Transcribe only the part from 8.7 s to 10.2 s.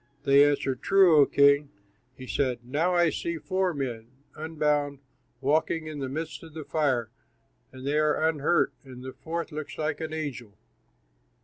and the fourth looks like an